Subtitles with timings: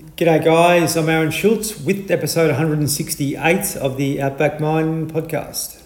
[0.00, 0.96] G'day, guys.
[0.96, 5.76] I'm Aaron Schultz with episode 168 of the Outback Mind podcast.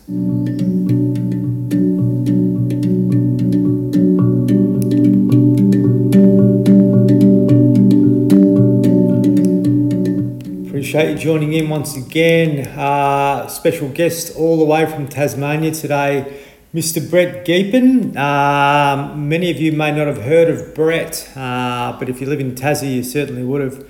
[10.69, 12.69] Appreciate you joining in once again.
[12.69, 16.41] Uh, special guest all the way from Tasmania today,
[16.73, 17.11] Mr.
[17.11, 18.17] Brett Geappen.
[18.17, 22.39] Um, many of you may not have heard of Brett, uh, but if you live
[22.39, 23.85] in Tassie, you certainly would have.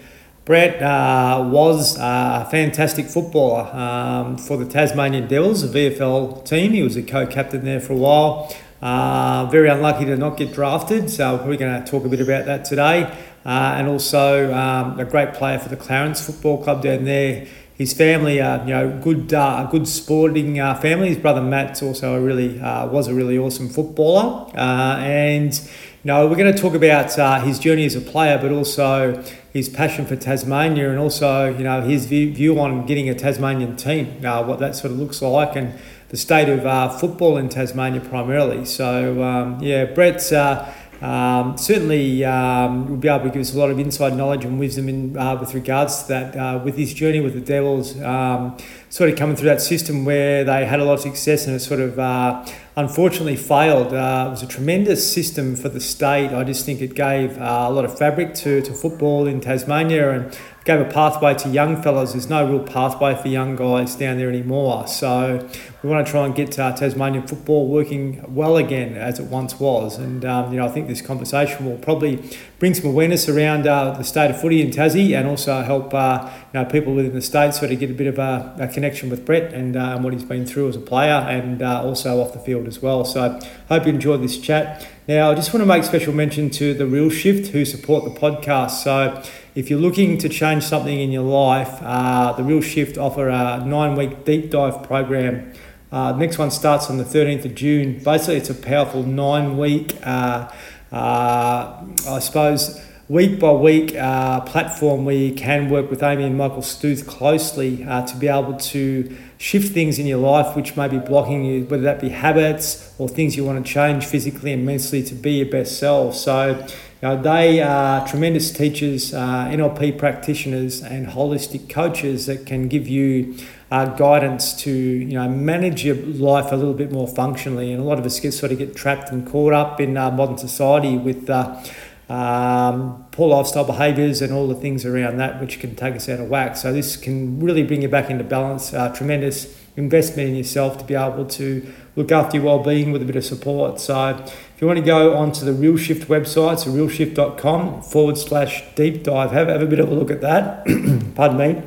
[0.45, 6.73] Brett uh, was a fantastic footballer um, for the Tasmanian Devils, a VFL team.
[6.73, 8.55] He was a co-captain there for a while.
[8.83, 12.45] Uh, very unlucky to not get drafted, so we're going to talk a bit about
[12.45, 13.05] that today.
[13.47, 17.47] Uh, and also um, a great player for the Clarence Football Club down there.
[17.77, 21.09] His family, uh, you know, good, uh, good sporting uh, family.
[21.09, 26.09] His brother Matt's also a really uh, was a really awesome footballer, uh, and you
[26.09, 29.71] know, we're going to talk about uh, his journey as a player, but also his
[29.71, 34.27] passion for Tasmania, and also you know his view, view on getting a Tasmanian team,
[34.27, 35.73] uh, what that sort of looks like, and
[36.11, 38.67] the state of uh, football in Tasmania primarily.
[38.67, 40.31] So um, yeah, Brett's.
[40.31, 40.71] Uh,
[41.05, 44.59] um, certainly um, will be able to give us a lot of inside knowledge and
[44.59, 46.37] wisdom in, uh, with regards to that.
[46.37, 48.57] Uh, with his journey with the Devils, um,
[48.89, 51.61] sort of coming through that system where they had a lot of success and it
[51.61, 53.93] sort of uh, unfortunately failed.
[53.93, 56.33] Uh, it was a tremendous system for the state.
[56.33, 60.11] I just think it gave uh, a lot of fabric to, to football in Tasmania
[60.11, 62.13] and gave a pathway to young fellas.
[62.13, 64.87] There's no real pathway for young guys down there anymore.
[64.87, 65.47] So
[65.83, 69.61] we want to try and get uh, Tasmanian football working well again as it once
[69.61, 69.99] was.
[69.99, 72.23] And um, you know, I think this conversation will probably
[72.59, 76.31] bring some awareness around uh, the state of footy in Tassie and also help uh,
[76.55, 79.11] you know people within the state sort of get a bit of a, a connection
[79.11, 82.23] with Brett and, uh, and what he's been through as a player and uh, also
[82.23, 83.05] off the field as well.
[83.05, 84.89] So I hope you enjoyed this chat.
[85.07, 88.19] Now, I just want to make special mention to the Real Shift who support the
[88.19, 88.83] podcast.
[88.83, 89.23] So
[89.55, 93.65] if you're looking to change something in your life, uh, the Real Shift offer a
[93.65, 95.53] nine week deep dive program.
[95.93, 98.01] Uh, next one starts on the 13th of June.
[98.03, 100.51] Basically, it's a powerful nine week, uh,
[100.91, 106.63] uh, I suppose, week by week platform where you can work with Amy and Michael
[106.63, 110.99] Stuth closely uh, to be able to shift things in your life which may be
[110.99, 115.03] blocking you, whether that be habits or things you want to change physically and mentally
[115.03, 116.15] to be your best self.
[116.15, 116.67] So
[117.05, 123.37] now, they are tremendous teachers, uh, NLP practitioners, and holistic coaches that can give you
[123.71, 127.73] uh, guidance to you know manage your life a little bit more functionally.
[127.73, 130.13] And a lot of us get sort of get trapped and caught up in uh,
[130.13, 131.63] modern society with uh,
[132.09, 136.19] um, poor lifestyle behaviours and all the things around that, which can take us out
[136.19, 136.57] of whack.
[136.57, 138.75] So this can really bring you back into balance.
[138.75, 143.05] Uh, tremendous investment in yourself to be able to look after your well-being with a
[143.05, 143.79] bit of support.
[143.81, 148.65] So if you want to go onto the Real Shift website, so realshift.com forward slash
[148.75, 150.65] deep dive, have, have a bit of a look at that.
[151.15, 151.63] Pardon me.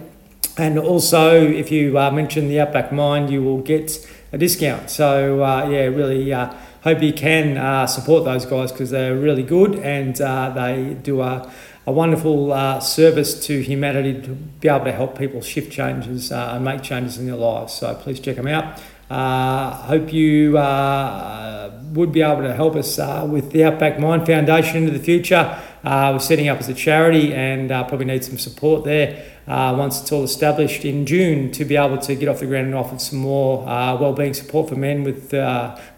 [0.57, 4.89] And also, if you uh, mention the Outback Mind, you will get a discount.
[4.89, 6.53] So uh, yeah, really uh,
[6.87, 11.21] hope you can uh, support those guys because they're really good and uh, they do
[11.21, 11.51] a
[11.85, 16.51] a wonderful uh, service to humanity to be able to help people shift changes uh,
[16.53, 17.73] and make changes in their lives.
[17.73, 18.81] So please check them out.
[19.09, 22.97] Uh, hope you uh, would be able to help us
[23.29, 25.57] with the Outback Mind Foundation into the future.
[25.83, 30.11] Uh, we're setting up as a charity and probably need some support there once it's
[30.11, 33.19] all established in June to be able to get off the ground and offer some
[33.19, 33.63] more
[33.99, 35.33] wellbeing support for men with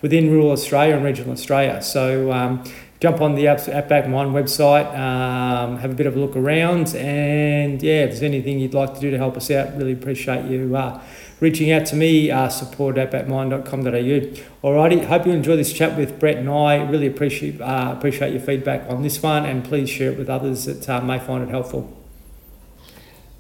[0.02, 1.82] within rural Australia and regional Australia.
[1.82, 2.64] So um,
[3.00, 7.82] jump on the Outback Mind website, um, have a bit of a look around, and
[7.82, 10.76] yeah, if there's anything you'd like to do to help us out, really appreciate you
[10.76, 11.02] uh,
[11.40, 14.68] reaching out to me, uh, support at outbackmind.com.au.
[14.68, 16.76] Alrighty, hope you enjoy this chat with Brett and I.
[16.84, 20.66] Really appreciate uh, appreciate your feedback on this one, and please share it with others
[20.66, 21.96] that uh, may find it helpful.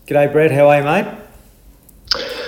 [0.07, 0.51] G'day, Brett.
[0.51, 1.07] How are you, mate?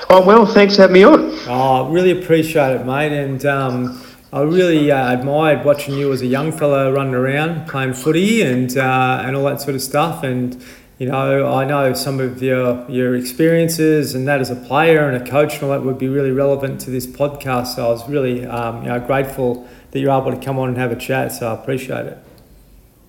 [0.09, 1.31] Oh well, thanks for having me on.
[1.47, 3.45] Oh, really appreciate it, mate, and.
[3.45, 8.41] Um, I really uh, admired watching you as a young fellow running around playing footy
[8.41, 10.23] and uh, and all that sort of stuff.
[10.23, 10.63] And
[11.01, 15.17] you know, I know some of your your experiences and that as a player and
[15.17, 17.73] a coach and all that would be really relevant to this podcast.
[17.73, 20.77] So I was really um, you know grateful that you're able to come on and
[20.77, 21.31] have a chat.
[21.31, 22.19] So I appreciate it.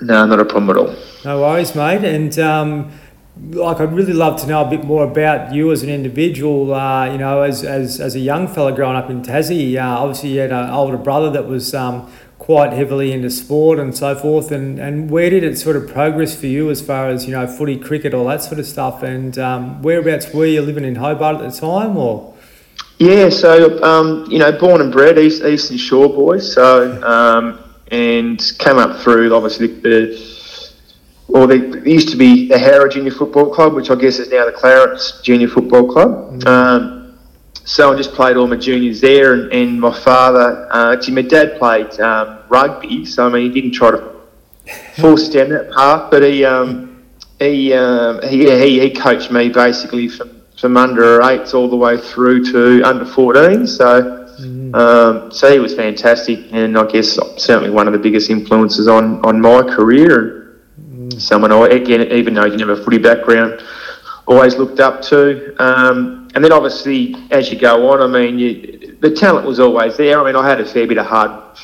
[0.00, 0.96] No, not a problem at all.
[1.26, 2.02] No worries, mate.
[2.02, 2.92] And um,
[3.36, 6.72] like I'd really love to know a bit more about you as an individual.
[6.72, 10.30] Uh, you know, as, as as a young fella growing up in Tassie, uh, obviously
[10.30, 12.10] you had an older brother that was um,
[12.42, 14.50] quite heavily into sport and so forth.
[14.50, 17.46] And and where did it sort of progress for you as far as you know
[17.46, 19.04] footy, cricket, all that sort of stuff?
[19.04, 22.34] And um, whereabouts were you living in Hobart at the time, or?
[22.98, 26.38] Yeah, so um, you know, born and bred East, Eastern Shore boy.
[26.38, 27.62] So um,
[27.92, 30.32] and came up through obviously the
[31.28, 34.30] or they it used to be the Howrah Junior Football Club, which I guess is
[34.30, 36.10] now the Clarence Junior Football Club.
[36.10, 36.48] Mm-hmm.
[36.48, 37.01] Um,
[37.64, 41.22] so I just played all my juniors there, and, and my father, uh, actually, my
[41.22, 44.12] dad played um, rugby, so I mean, he didn't try to
[45.00, 47.04] force down that path, but he um,
[47.38, 51.96] he, um, he, he he coached me basically from from under eights all the way
[51.98, 53.66] through to under 14.
[53.66, 54.18] So.
[54.40, 54.74] Mm.
[54.74, 59.22] Um, so he was fantastic, and I guess certainly one of the biggest influences on,
[59.26, 60.62] on my career.
[60.80, 61.20] Mm.
[61.20, 63.62] Someone I again, even though he didn't have a footy background,
[64.26, 65.54] always looked up to.
[66.34, 70.18] And then obviously, as you go on, I mean, you, the talent was always there.
[70.18, 71.58] I mean, I had a fair bit of hard.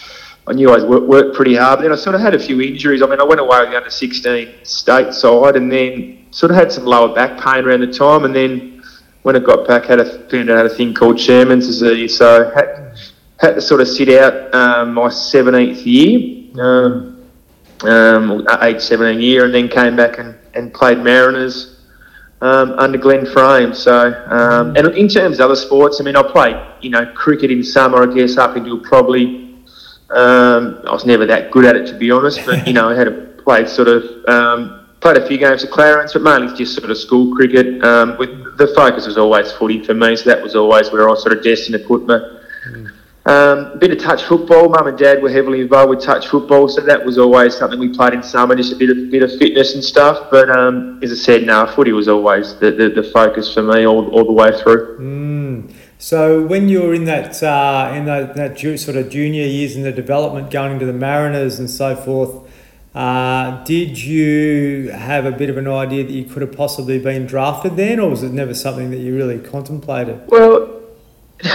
[0.46, 2.60] I knew I worked, worked pretty hard, but then I sort of had a few
[2.60, 3.02] injuries.
[3.02, 6.56] I mean, I went away with the under 16 state side, and then sort of
[6.56, 8.82] had some lower back pain around the time, and then
[9.22, 12.50] when I got back, had a found out had a thing called Scheuermann's disease, so
[12.54, 12.96] had
[13.38, 17.26] had to sort of sit out um, my 17th year, um,
[17.82, 21.77] um, age 17 year, and then came back and, and played Mariners
[22.40, 23.74] um, under Glenn Frame.
[23.74, 27.50] So, um, and in terms of other sports, I mean, I played you know cricket
[27.50, 29.46] in summer, I guess, up until probably.
[30.10, 32.94] Um, I was never that good at it, to be honest, but you know, I
[32.94, 34.02] had played sort of
[35.00, 37.82] played a few games at Clarence, but mainly just sort of school cricket.
[37.84, 41.10] Um, with the focus was always footy for me, so that was always where I
[41.10, 42.18] was sort of destined to put my.
[43.28, 44.70] Um, a bit of touch football.
[44.70, 47.94] Mum and dad were heavily involved with touch football, so that was always something we
[47.94, 50.30] played in summer, just a bit of bit of fitness and stuff.
[50.30, 53.86] But um, as I said, no, footy was always the, the, the, focus for me
[53.86, 54.98] all, all the way through.
[54.98, 55.74] Mm.
[55.98, 59.82] So when you were in that uh, in that, that sort of junior years in
[59.82, 62.50] the development, going into the Mariners and so forth,
[62.94, 67.26] uh, did you have a bit of an idea that you could have possibly been
[67.26, 70.26] drafted then, or was it never something that you really contemplated?
[70.28, 70.77] Well,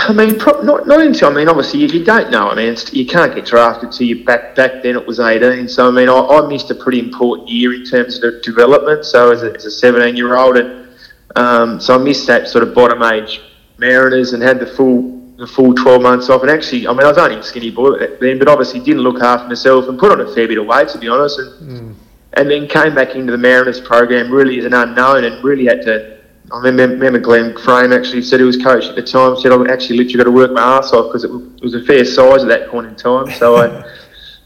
[0.10, 2.50] I mean, pro- not not until I mean, obviously, you, you don't know.
[2.50, 4.96] I mean, you can't get drafted till you back back then.
[4.96, 8.24] It was eighteen, so I mean, I, I missed a pretty important year in terms
[8.24, 9.06] of development.
[9.06, 10.90] So as a, as a seventeen year old, and
[11.36, 13.42] um, so I missed that sort of bottom age
[13.78, 16.42] Mariners and had the full the full 12 months off.
[16.42, 19.22] And actually, I mean, I was only a skinny boy then, but obviously didn't look
[19.22, 21.40] after myself and put on a fair bit of weight, to be honest.
[21.40, 21.96] And, mm.
[22.34, 25.82] and then came back into the Mariners program really as an unknown and really had
[25.84, 26.14] to.
[26.52, 29.72] I remember, remember Glenn Frame actually said he was coach at the time, said, I
[29.72, 31.32] actually literally got to work my ass off because it,
[31.62, 33.32] was a fair size at that point in time.
[33.32, 33.90] So I.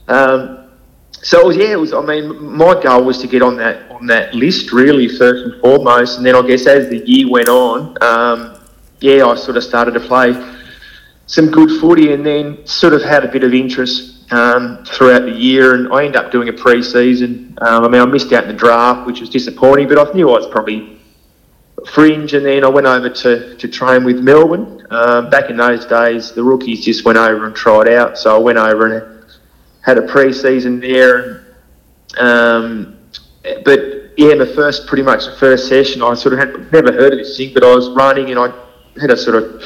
[0.10, 0.58] Um,
[1.22, 1.94] so it was, yeah, it was.
[1.94, 5.60] I mean, my goal was to get on that on that list really first and
[5.62, 8.60] foremost, and then I guess as the year went on, um,
[9.02, 10.32] yeah, I sort of started to play
[11.26, 15.32] some good footy and then sort of had a bit of interest um, throughout the
[15.32, 15.74] year.
[15.76, 17.58] And I ended up doing a pre season.
[17.62, 20.30] Um, I mean, I missed out in the draft, which was disappointing, but I knew
[20.30, 20.97] I was probably
[21.94, 22.34] fringe.
[22.34, 24.86] And then I went over to, to train with Melbourne.
[24.90, 28.18] Um, back in those days, the rookies just went over and tried out.
[28.18, 29.26] So I went over and
[29.82, 31.58] had a pre season there.
[32.18, 32.98] Um,
[33.64, 33.80] but
[34.18, 37.20] yeah, the first, pretty much the first session, I sort of had never heard of
[37.20, 38.52] this thing, but I was running and I
[39.00, 39.64] had a sort of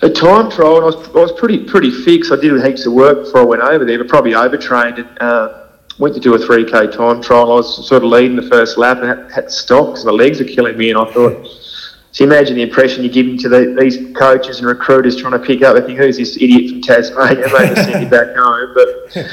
[0.00, 2.30] a time trial, and I was, I was pretty pretty fixed.
[2.32, 5.67] I did heaps of work before I went over there, but probably overtrained and uh,
[5.98, 7.52] went to do a 3k time trial.
[7.52, 10.12] I was sort of leading the first lap and had, had to stop because my
[10.12, 10.90] legs were killing me.
[10.90, 11.46] And I thought,
[12.12, 15.62] so imagine the impression you're giving to the, these coaches and recruiters trying to pick
[15.62, 15.74] up.
[15.74, 17.46] They think, who's this idiot from Tasmania?
[17.52, 18.74] Maybe send you back home.
[18.74, 19.26] But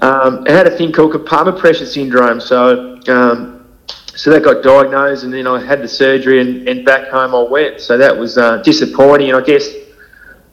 [0.00, 2.40] um, I had a thing called compartment pressure syndrome.
[2.40, 3.58] So um,
[4.18, 7.42] so that got diagnosed, and then I had the surgery, and, and back home I
[7.48, 7.80] went.
[7.80, 9.72] So that was uh, disappointing, and I guess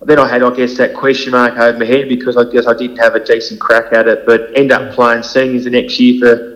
[0.05, 2.77] then I had, I guess, that question mark over my head because I guess I
[2.77, 6.19] didn't have a decent crack at it, but end up playing seniors the next year
[6.19, 6.55] for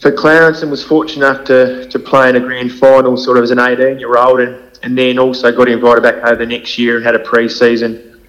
[0.00, 3.44] for Clarence and was fortunate enough to, to play in a grand final sort of
[3.44, 6.76] as an 18 year old and, and then also got invited back over the next
[6.76, 8.20] year and had a pre season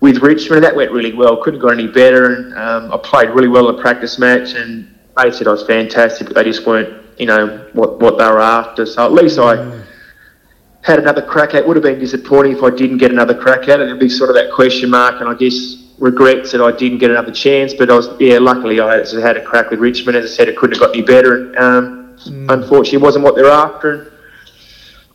[0.00, 0.56] with Richmond.
[0.56, 2.34] And that went really well, couldn't got any better.
[2.34, 5.66] And um, I played really well in a practice match and they said I was
[5.66, 8.86] fantastic, but they just weren't, you know, what, what they were after.
[8.86, 9.86] So at least I mm
[10.82, 11.62] had another crack at.
[11.62, 13.88] It would have been disappointing if I didn't get another crack at it.
[13.88, 17.10] It'd be sort of that question mark, and I guess regrets that I didn't get
[17.10, 17.74] another chance.
[17.74, 20.16] But I was, yeah, luckily I had a crack with Richmond.
[20.16, 21.48] As I said, it couldn't have got any better.
[21.60, 22.52] Um, mm.
[22.52, 23.92] Unfortunately, it wasn't what they're after.
[23.92, 24.10] And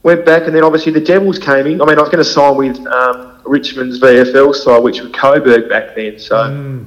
[0.04, 1.82] went back, and then obviously the Devils came in.
[1.82, 5.70] I mean, I was going to sign with um, Richmond's VFL side, which was Coburg
[5.70, 6.20] back then.
[6.20, 6.36] So.
[6.36, 6.86] Mm.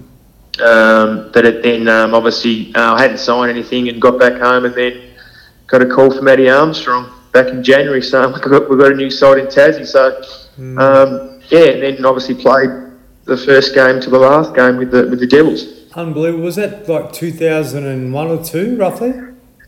[0.61, 4.65] Um, but it then um, obviously uh, I hadn't signed anything and got back home
[4.65, 5.13] and then
[5.69, 8.97] got a call from Eddie Armstrong back in January saying we got, we got a
[8.97, 9.87] new side in Tassie.
[9.87, 10.21] So
[10.59, 10.79] mm.
[10.81, 12.71] um, yeah, and then obviously played
[13.25, 15.93] the first game to the last game with the with the Devils.
[15.95, 16.45] Unbelievable.
[16.45, 19.13] Was that like 2001 or two, roughly?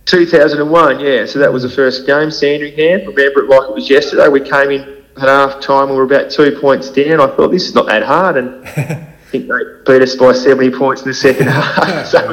[0.06, 1.26] 2001, yeah.
[1.26, 3.06] So that was the first game, Sandringham.
[3.06, 4.28] Remember it like it was yesterday.
[4.28, 7.20] We came in at half time, we were about two points down.
[7.20, 10.70] I thought this is not that hard, and I think they beat us by 70
[10.70, 12.06] points in the second half.
[12.06, 12.28] so,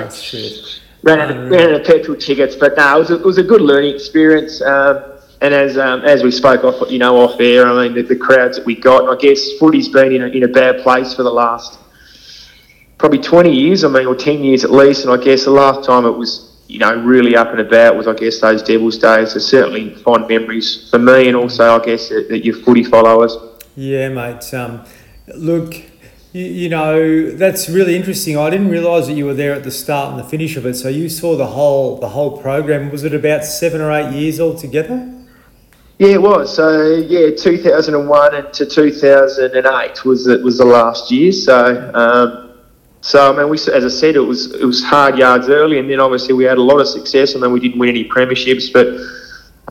[1.03, 2.55] ran out, of, ran out of petrol tickets.
[2.55, 4.61] But no, it was a, it was a good learning experience.
[4.61, 5.03] Um,
[5.41, 8.15] and as um, as we spoke off, you know, off air, I mean, the, the
[8.15, 11.23] crowds that we got, I guess footy's been in a, in a bad place for
[11.23, 11.79] the last
[12.97, 15.05] probably 20 years, I mean, or 10 years at least.
[15.05, 18.07] And I guess the last time it was, you know, really up and about was,
[18.07, 19.33] I guess, those Devils days.
[19.33, 23.35] So certainly fond memories for me and also, I guess, that, that your footy followers.
[23.75, 24.51] Yeah, mate.
[24.53, 24.83] Um,
[25.35, 25.75] look,
[26.33, 28.37] you, you, know, that's really interesting.
[28.37, 30.73] I didn't realise that you were there at the start and the finish of it.
[30.73, 32.89] So you saw the whole the whole program.
[32.89, 35.13] Was it about seven or eight years altogether?
[35.99, 36.55] Yeah, it was.
[36.55, 41.31] So yeah, 2001 and to 2008 was it was the last year.
[41.31, 42.47] So um,
[43.01, 45.89] so I mean, we as I said, it was it was hard yards early, and
[45.89, 47.33] then obviously we had a lot of success.
[47.33, 48.87] and then we didn't win any premierships, but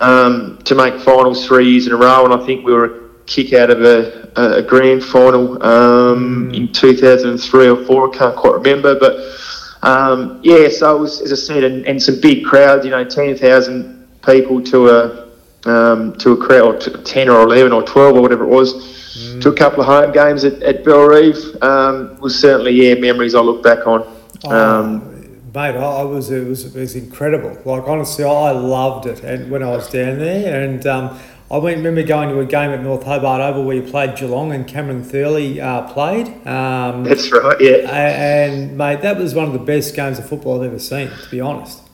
[0.04, 3.24] um, to make finals three years in a row, and I think we were a
[3.26, 6.56] kick out of a, a grand final um, mm.
[6.56, 8.12] in 2003 or four.
[8.12, 9.16] I can't quite remember, but
[9.82, 10.68] um, yeah.
[10.70, 12.84] So it was, as I said, and, and some big crowds.
[12.84, 15.25] You know, 10,000 people to a
[15.66, 19.40] um, to a crowd, or 10 or 11 or 12 or whatever it was, mm.
[19.42, 23.40] to a couple of home games at, at Bellerive um, was certainly, yeah, memories I
[23.40, 24.06] look back on.
[24.44, 25.16] Oh, um,
[25.54, 27.56] mate, I was it was it was incredible.
[27.64, 31.18] Like honestly, I loved it, and when I was down there, and um,
[31.50, 34.52] I went, remember going to a game at North Hobart Oval where you played Geelong
[34.52, 36.26] and Cameron Thurley uh, played.
[36.46, 37.88] Um, That's right, yeah.
[37.88, 41.08] And, and, mate, that was one of the best games of football I've ever seen,
[41.08, 41.85] to be honest.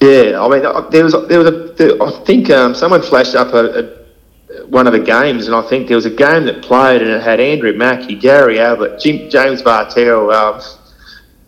[0.00, 3.34] Yeah, I mean, uh, there was there was a there, I think um, someone flashed
[3.34, 6.62] up a, a, one of the games, and I think there was a game that
[6.62, 10.62] played, and it had Andrew Mackie, Gary Ablett, Jim, James Bartel, um,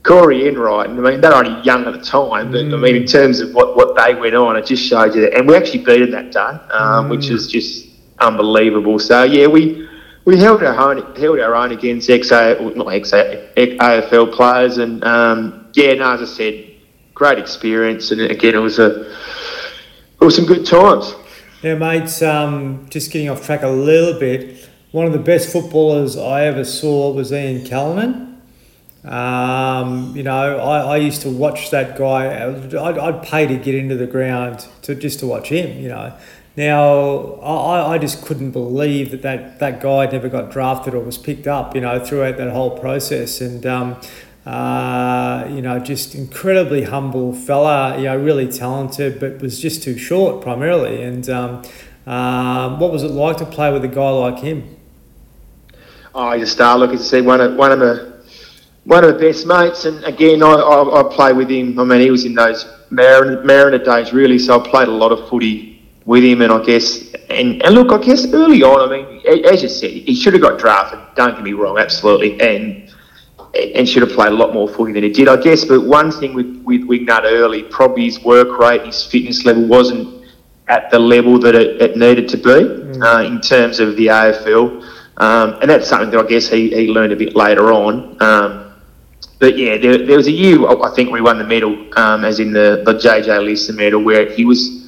[0.03, 2.75] Corey Enright, and I mean they're only young at the time, but mm.
[2.75, 5.35] I mean in terms of what, what they went on, it just showed you that,
[5.35, 7.11] and we actually beat them that day, um, mm.
[7.11, 7.87] which is just
[8.19, 8.99] unbelievable.
[8.99, 9.89] So yeah, we
[10.27, 15.71] we held our own held our own against ex not ex AFL players, and um,
[15.73, 16.72] yeah, no, as I said
[17.23, 19.03] great experience, and again, it was a
[20.21, 21.15] it was some good times.
[21.63, 22.21] Yeah, mates.
[22.21, 24.69] Um, just getting off track a little bit.
[24.91, 28.41] One of the best footballers I ever saw was Ian Callinan.
[29.05, 32.45] Um, you know, I, I used to watch that guy.
[32.45, 35.81] I'd, I'd pay to get into the ground to just to watch him.
[35.81, 36.19] You know,
[36.57, 41.19] now I, I just couldn't believe that, that that guy never got drafted or was
[41.19, 41.77] picked up.
[41.77, 43.97] You know, throughout that whole process, and um,
[44.45, 49.97] uh, you know, just incredibly humble fella, you know, really talented, but was just too
[49.97, 51.03] short primarily.
[51.03, 51.63] And um,
[52.07, 54.77] um, what was it like to play with a guy like him?
[56.15, 56.77] Oh, he's a star.
[56.77, 58.13] Look, said, one of one of the
[58.85, 59.85] one of the best mates.
[59.85, 61.79] And again, I, I, I with him.
[61.79, 64.39] I mean, he was in those Mariner, Mariner days, really.
[64.39, 67.93] So I played a lot of footy with him, and I guess, and, and look,
[67.93, 70.99] I guess early on, I mean, as you said, he should have got drafted.
[71.15, 72.82] Don't get me wrong, absolutely, and
[73.55, 75.65] and should have played a lot more footy than he did, I guess.
[75.65, 80.25] But one thing with, with Wingnut early, probably his work rate, his fitness level wasn't
[80.69, 83.03] at the level that it, it needed to be mm.
[83.03, 84.83] uh, in terms of the AFL.
[85.19, 88.17] Um, and that's something that I guess he, he learned a bit later on.
[88.23, 88.75] Um,
[89.39, 92.41] but yeah, there, there, was a year I think we won the medal, um, as
[92.41, 94.82] in the, the JJ Liston medal, where he was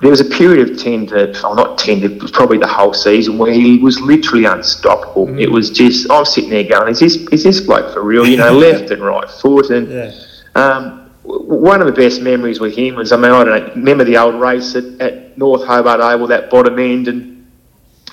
[0.00, 2.92] there was a period of 10 to, oh, not 10, it was probably the whole
[2.92, 5.26] season where he was literally unstoppable.
[5.26, 5.40] Mm.
[5.40, 8.26] It was just, I'm sitting there going, is this, is this bloke for real?
[8.26, 9.70] You know, left and right foot.
[9.70, 10.12] And yeah.
[10.54, 14.04] um, one of the best memories with him was, I mean, I don't know, remember
[14.04, 17.50] the old race at, at North Hobart Oval, that bottom end, and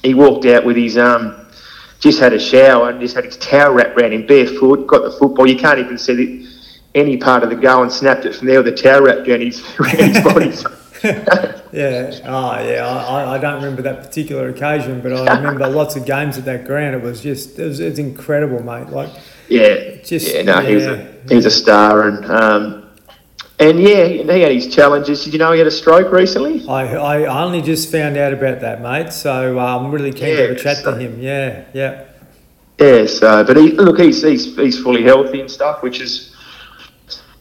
[0.03, 1.45] he walked out with his, um,
[1.99, 5.11] just had a shower and just had his towel wrapped around him barefoot, got the
[5.11, 5.47] football.
[5.47, 6.49] You can't even see the,
[6.95, 9.41] any part of the goal and snapped it from there with the towel wrapped around
[9.41, 10.53] his, around his body.
[11.73, 12.19] yeah.
[12.25, 12.87] Oh, yeah.
[12.87, 16.65] I, I don't remember that particular occasion, but I remember lots of games at that
[16.65, 16.95] ground.
[16.95, 18.87] It was just, it was, it was incredible, mate.
[18.87, 19.09] Like,
[19.49, 20.43] yeah, just yeah.
[20.43, 22.89] No, yeah, he was a he was a star, and um,
[23.59, 25.23] and yeah, he had his challenges.
[25.23, 26.67] Did you know he had a stroke recently?
[26.67, 29.11] I, I only just found out about that, mate.
[29.13, 31.21] So uh, I'm really keen yeah, to have a chat so, to him.
[31.21, 32.05] Yeah, yeah.
[32.79, 33.05] Yeah.
[33.05, 36.32] So, but he look, he's he's he's fully healthy and stuff, which is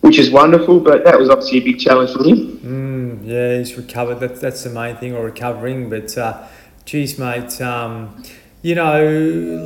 [0.02, 0.78] which is wonderful.
[0.78, 2.58] But that was obviously a big challenge for him.
[2.58, 4.20] Mm, yeah, he's recovered.
[4.20, 5.88] That's that's the main thing, or recovering.
[5.88, 6.46] But uh,
[6.84, 8.22] geez, mate, um,
[8.60, 9.04] you know,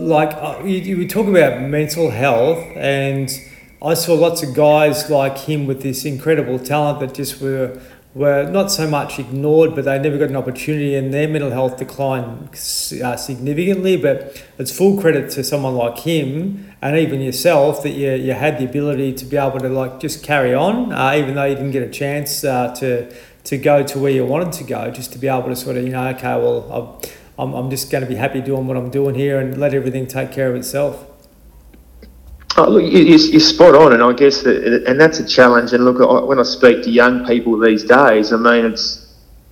[0.00, 0.96] like uh, you, you
[1.28, 3.28] about mental health, and
[3.82, 7.80] I saw lots of guys like him with this incredible talent that just were
[8.16, 11.76] were not so much ignored, but they never got an opportunity, and their mental health
[11.76, 12.48] declined
[13.04, 13.98] uh, significantly.
[13.98, 18.58] But it's full credit to someone like him and even yourself that you, you had
[18.58, 21.72] the ability to be able to like just carry on, uh, even though you didn't
[21.72, 25.18] get a chance uh, to to go to where you wanted to go, just to
[25.18, 26.98] be able to sort of you know, okay, well,
[27.38, 30.06] I'm, I'm just going to be happy doing what I'm doing here and let everything
[30.06, 31.05] take care of itself.
[32.58, 35.74] Oh, look, you, you're spot on, and I guess that, and that's a challenge.
[35.74, 39.06] And look, when I speak to young people these days, I mean, it's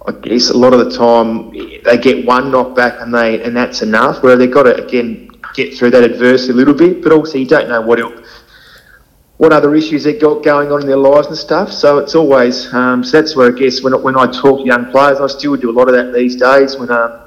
[0.06, 3.82] I guess a lot of the time they get one knockback and they and that's
[3.82, 4.22] enough.
[4.22, 7.46] Where they've got to again get through that adversity a little bit, but also you
[7.46, 8.24] don't know what it,
[9.36, 11.70] what other issues they've got going on in their lives and stuff.
[11.72, 14.90] So it's always um, so that's where I guess when when I talk to young
[14.90, 16.76] players, I still do a lot of that these days.
[16.76, 17.20] When um,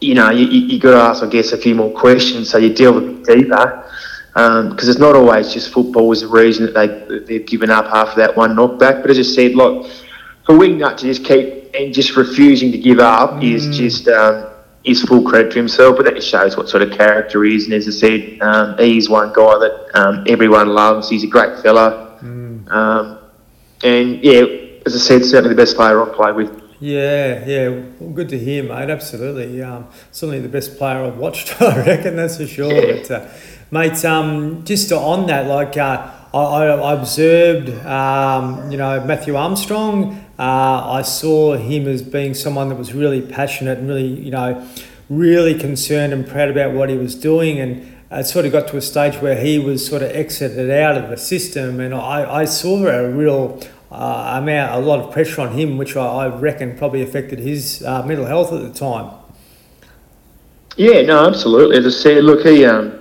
[0.00, 2.72] you know you, you got to ask, I guess, a few more questions so you
[2.72, 3.84] delve a bit deeper
[4.38, 7.86] because um, it's not always just football is the reason that they they've given up
[7.86, 9.02] after that one knockback.
[9.02, 9.90] But as I said, look,
[10.46, 13.52] for Wingnut to just keep and just refusing to give up mm.
[13.52, 14.48] is just um,
[14.84, 15.96] is full credit to himself.
[15.96, 17.64] But that just shows what sort of character he is.
[17.64, 21.10] And as I said, um, he's one guy that um, everyone loves.
[21.10, 22.70] He's a great fella, mm.
[22.70, 23.18] Um,
[23.82, 24.44] and yeah,
[24.86, 26.62] as I said, certainly the best player I've played with.
[26.80, 27.68] Yeah, yeah,
[27.98, 28.88] well, good to hear, mate.
[28.88, 31.60] Absolutely, um, certainly the best player I've watched.
[31.60, 32.72] I reckon that's for sure.
[32.72, 33.02] Yeah.
[33.02, 33.28] But, uh,
[33.70, 40.24] Mate, um, just on that, like uh, I, I, observed, um, you know, Matthew Armstrong.
[40.38, 44.66] Uh, I saw him as being someone that was really passionate and really, you know,
[45.10, 47.60] really concerned and proud about what he was doing.
[47.60, 50.96] And it sort of got to a stage where he was sort of exited out
[50.96, 51.78] of the system.
[51.78, 53.60] And I, I saw a real
[53.90, 57.82] uh, amount, a lot of pressure on him, which I, I reckon probably affected his
[57.82, 59.14] uh, mental health at the time.
[60.76, 61.76] Yeah, no, absolutely.
[61.76, 62.97] As I said, look, he um,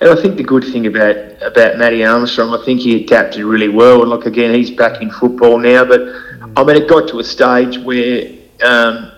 [0.00, 3.68] and I think the good thing about about Matty Armstrong, I think he adapted really
[3.68, 4.00] well.
[4.00, 5.84] And look, again, he's back in football now.
[5.84, 6.00] But
[6.56, 8.30] I mean, it got to a stage where
[8.62, 9.12] um,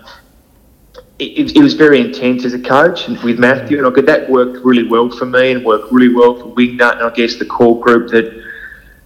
[1.19, 4.65] it, it, was very intense as a coach with Matthew, and I could, that worked
[4.65, 7.79] really well for me and worked really well for Wingnut and I guess the core
[7.79, 8.41] group that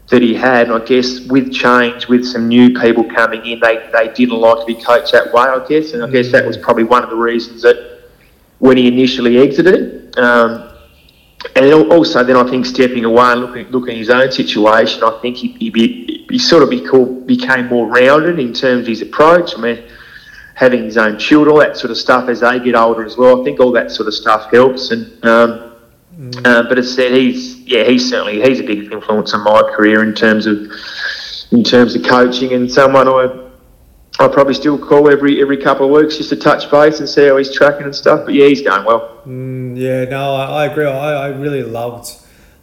[0.10, 0.70] that he had.
[0.70, 4.60] And I guess with change, with some new people coming in, they, they didn't like
[4.60, 5.94] to be coached that way, I guess.
[5.94, 8.04] And I guess that was probably one of the reasons that
[8.60, 10.75] when he initially exited, um,
[11.56, 15.20] and also then I think stepping away and looking looking at his own situation, I
[15.22, 19.02] think he he, be, he sort of became, became more rounded in terms of his
[19.02, 19.58] approach.
[19.58, 19.84] I mean,
[20.56, 23.42] having his own children, all that sort of stuff as they get older as well.
[23.42, 24.92] I think all that sort of stuff helps.
[24.92, 25.76] And um,
[26.18, 26.46] mm.
[26.46, 30.04] uh, but as said, he's yeah, he's certainly he's a big influence on my career
[30.04, 30.58] in terms of
[31.52, 33.45] in terms of coaching and someone I
[34.18, 37.28] I probably still call every every couple of weeks just to touch base and see
[37.28, 38.26] how he's tracking and stuff.
[38.26, 39.22] But yeah, he's going well.
[39.26, 40.86] Mm, yeah, no, I, I agree.
[40.86, 42.16] I, I really loved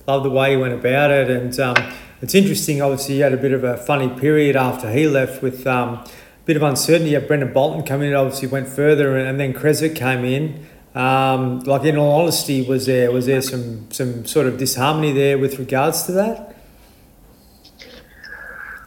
[0.06, 1.76] loved the way he went about it, and um,
[2.22, 2.80] it's interesting.
[2.80, 6.08] Obviously, he had a bit of a funny period after he left with um, a
[6.46, 7.12] bit of uncertainty.
[7.12, 10.66] Had Brendan Bolton come in, obviously went further, and, and then Krezik came in.
[10.94, 15.38] Um, like in all honesty, was there was there some some sort of disharmony there
[15.38, 16.51] with regards to that?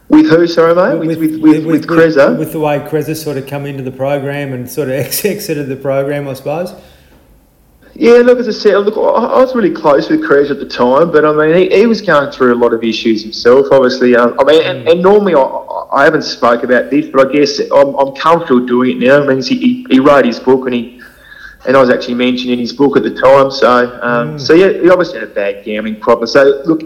[0.08, 0.98] With who, sorry, mate?
[1.04, 2.38] With, with, with, with, with, Kreza?
[2.38, 5.76] With the way Kreza sort of come into the program and sort of exited the
[5.76, 6.74] program, I suppose.
[7.98, 11.10] Yeah, look, as I said, look, I was really close with Krez at the time,
[11.10, 14.14] but I mean, he, he was going through a lot of issues himself, obviously.
[14.14, 17.58] Um, I mean, and, and normally I, I, haven't spoke about this, but I guess
[17.58, 19.22] I'm, I'm comfortable doing it now.
[19.22, 21.00] I mean, he, he wrote his book and he,
[21.66, 23.50] and I was actually mentioning his book at the time.
[23.50, 24.40] So, um, mm.
[24.40, 26.26] so yeah, he obviously had a bad gambling problem.
[26.26, 26.82] So, look,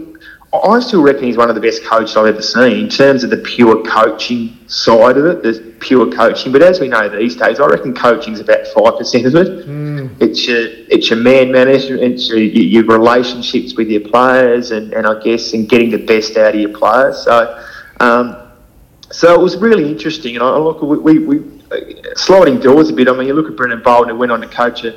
[0.53, 3.29] I still reckon he's one of the best coaches I've ever seen in terms of
[3.29, 6.51] the pure coaching side of it, the pure coaching.
[6.51, 9.65] But as we know these days, I reckon coaching is about five percent of it.
[9.65, 10.21] Mm.
[10.21, 15.07] It's your it's your man management, it's your, your, relationships with your players, and, and
[15.07, 17.23] I guess and getting the best out of your players.
[17.23, 17.63] So,
[18.01, 18.35] um,
[19.09, 20.35] so it was really interesting.
[20.35, 21.60] And I look, we, we, we
[22.15, 23.07] sliding doors a bit.
[23.07, 24.95] I mean, you look at Brendan Bolton, who went on to coach an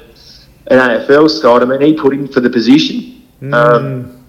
[0.68, 1.62] AFL side.
[1.62, 3.22] I mean, he put him for the position.
[3.40, 3.54] Mm.
[3.54, 4.24] Um,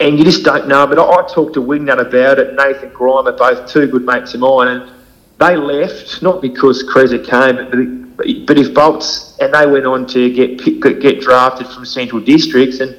[0.00, 0.86] and you just don't know.
[0.86, 2.54] But I, I talked to Wingnut about it.
[2.54, 4.92] Nathan Grima are both two good mates of mine, and
[5.38, 7.70] they left not because Kreza came,
[8.16, 12.80] but, but if Bolts and they went on to get get drafted from Central Districts,
[12.80, 12.96] and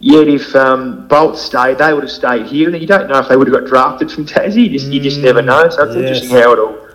[0.00, 3.28] yet if um, Bolts stayed, they would have stayed here, and you don't know if
[3.28, 4.64] they would have got drafted from Tassie.
[4.64, 5.68] You just you just never know.
[5.70, 6.04] So it's yes.
[6.04, 6.87] interesting how it all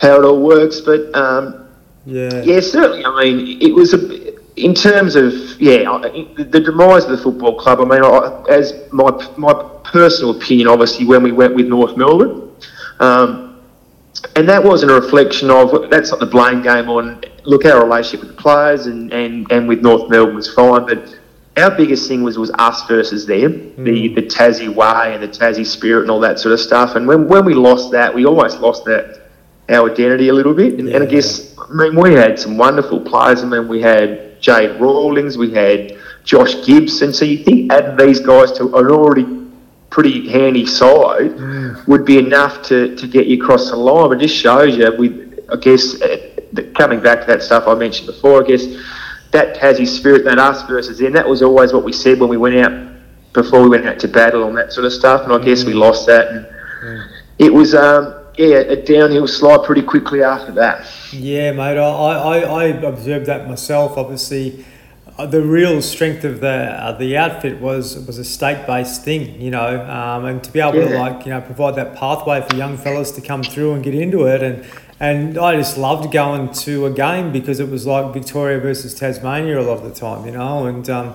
[0.00, 0.80] how it all works.
[0.80, 1.68] But um,
[2.04, 3.04] yeah, yeah, certainly.
[3.04, 5.84] I mean, it was a in terms of yeah,
[6.36, 7.80] the demise of the football club.
[7.80, 9.52] I mean, I, as my my
[9.84, 12.50] personal opinion, obviously, when we went with North Melbourne,
[13.00, 13.60] um,
[14.34, 17.22] and that wasn't a reflection of that's not the blame game on.
[17.44, 21.16] Look, our relationship with the players and, and, and with North Melbourne was fine, but
[21.56, 23.84] our biggest thing was was us versus them, mm.
[23.84, 26.96] the the Tassie way and the Tassie spirit and all that sort of stuff.
[26.96, 29.25] And when when we lost that, we almost lost that
[29.68, 30.78] our identity a little bit.
[30.78, 30.96] And, yeah.
[30.96, 33.42] and I guess I mean we had some wonderful players.
[33.42, 37.12] I mean we had Jade Rawlings, we had Josh Gibson.
[37.12, 39.46] So you think adding these guys to an already
[39.90, 41.86] pretty handy side mm.
[41.86, 44.08] would be enough to, to get you across the line.
[44.08, 46.32] But it just shows you, with I guess, uh,
[46.74, 48.66] coming back to that stuff I mentioned before, I guess
[49.30, 52.36] that Tassie spirit, that us versus them, that was always what we said when we
[52.36, 52.94] went out
[53.32, 55.22] before we went out to battle and that sort of stuff.
[55.22, 56.28] And I guess we lost that.
[56.28, 57.08] And mm.
[57.38, 60.86] it was, um, yeah, a downhill slide pretty quickly after that.
[61.12, 61.78] Yeah, mate.
[61.78, 63.96] I, I, I observed that myself.
[63.96, 64.64] Obviously,
[65.18, 69.40] uh, the real strength of the uh, the outfit was was a state based thing,
[69.40, 70.88] you know, um, and to be able yeah.
[70.88, 73.94] to like you know provide that pathway for young fellas to come through and get
[73.94, 74.66] into it, and
[75.00, 79.58] and I just loved going to a game because it was like Victoria versus Tasmania
[79.58, 81.06] a lot of the time, you know, and um,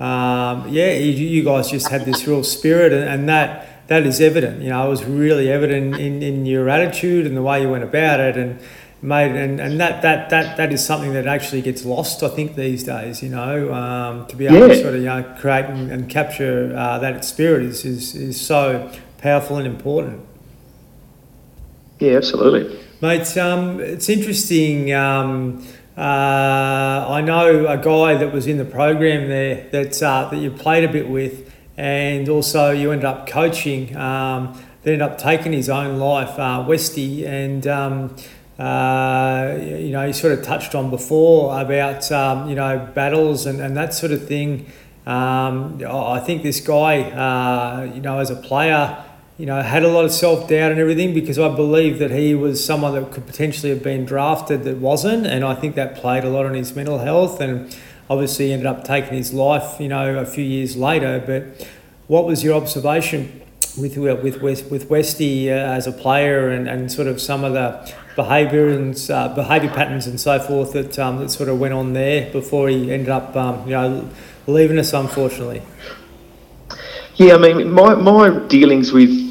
[0.00, 4.20] um, yeah, you, you, guys just had this real spirit, and, and that that is
[4.20, 7.68] evident, you know, it was really evident in, in your attitude and the way you
[7.68, 8.60] went about it, and
[9.02, 12.56] made and, and that, that that that is something that actually gets lost I think
[12.56, 14.68] these days you know um, to be able yeah.
[14.68, 18.40] to sort of you know create and, and capture uh, that spirit is, is is
[18.40, 20.24] so powerful and important.
[21.98, 22.80] Yeah absolutely.
[23.00, 25.64] Mate um, it's interesting um,
[25.96, 26.00] uh,
[27.08, 30.84] I know a guy that was in the program there that uh, that you played
[30.84, 35.68] a bit with and also you ended up coaching um, that ended up taking his
[35.68, 38.16] own life uh, Westy and um,
[38.58, 43.60] uh, you know, you sort of touched on before about um, you know battles and,
[43.60, 44.66] and that sort of thing.
[45.06, 49.04] Um, I think this guy, uh, you know, as a player,
[49.38, 52.34] you know, had a lot of self doubt and everything because I believe that he
[52.34, 56.24] was someone that could potentially have been drafted that wasn't, and I think that played
[56.24, 57.76] a lot on his mental health and
[58.08, 61.22] obviously ended up taking his life, you know, a few years later.
[61.24, 61.68] But
[62.06, 63.42] what was your observation
[63.76, 67.52] with with with, with Westy uh, as a player and, and sort of some of
[67.52, 71.74] the behaviour and uh, behaviour patterns and so forth that um, that sort of went
[71.74, 74.08] on there before he ended up um, you know
[74.46, 75.62] leaving us unfortunately.
[77.16, 79.26] Yeah, I mean my, my dealings with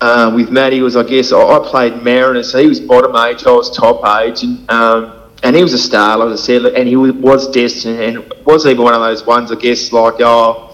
[0.00, 3.44] uh, with Matty was I guess I, I played Mariners, so he was bottom age,
[3.46, 6.88] I was top age, and um, and he was a star, like I said, and
[6.88, 10.64] he was destined, and was even one of those ones I guess like oh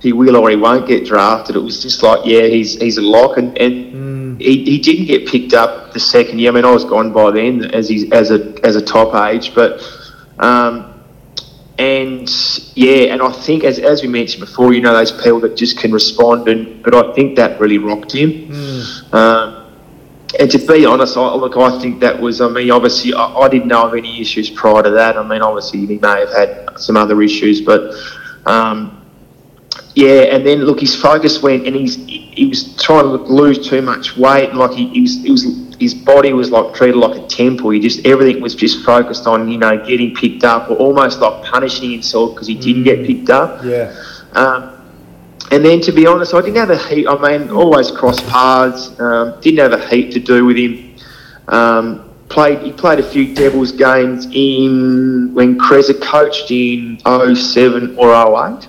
[0.00, 1.56] he will or he won't get drafted.
[1.56, 5.04] It was just like yeah, he's he's a lock, and, and mm he, he didn't
[5.04, 6.50] get picked up the second year.
[6.50, 9.54] I mean, I was gone by then as he, as a as a top age,
[9.54, 9.82] but
[10.38, 11.02] um,
[11.78, 12.28] and
[12.74, 15.78] yeah, and I think as, as we mentioned before, you know, those people that just
[15.78, 18.48] can respond, and but I think that really rocked him.
[18.48, 19.14] Mm.
[19.14, 19.59] Um,
[20.38, 22.40] and to be honest, I, look, I think that was.
[22.40, 25.16] I mean, obviously, I, I, didn't know of any issues prior to that.
[25.16, 27.94] I mean, obviously, he may have had some other issues, but
[28.46, 29.04] um,
[29.94, 30.34] yeah.
[30.34, 34.16] And then look, his focus went, and he's he was trying to lose too much
[34.16, 34.54] weight.
[34.54, 37.70] Like he, he, was, he was, his body was like treated like a temple.
[37.70, 41.44] He just everything was just focused on you know getting picked up, or almost like
[41.44, 43.64] punishing himself because he didn't get picked up.
[43.64, 43.92] Yeah.
[44.32, 44.79] Um,
[45.50, 47.06] and then to be honest, I didn't have a heap.
[47.08, 48.98] I mean, always cross paths.
[49.00, 50.96] Um, didn't have a heap to do with him.
[51.48, 58.10] Um, played he played a few Devils games in when Kreza coached in 07 or
[58.10, 58.68] 8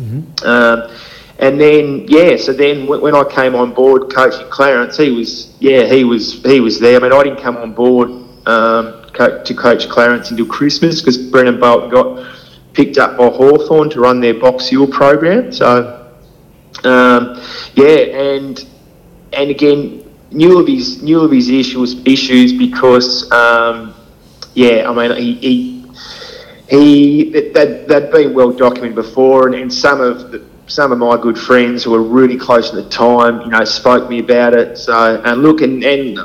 [0.00, 0.46] mm-hmm.
[0.46, 0.90] um,
[1.38, 5.84] and then yeah, so then when I came on board coaching Clarence, he was yeah
[5.84, 6.96] he was he was there.
[6.96, 8.10] I mean I didn't come on board
[8.46, 12.26] um, to coach Clarence until Christmas because Brendan Bolton got
[12.72, 15.52] picked up by Hawthorn to run their Box Hill program.
[15.52, 15.97] So
[16.84, 17.40] um,
[17.74, 17.96] yeah,
[18.32, 18.66] and
[19.32, 23.94] and again knew of his knew of his issues issues because um,
[24.54, 25.34] yeah I mean he.
[25.34, 25.78] he
[26.68, 31.16] he that that been well documented before, and, and some of the, some of my
[31.16, 34.52] good friends who were really close at the time, you know, spoke to me about
[34.52, 34.76] it.
[34.76, 36.18] So, and look, and, and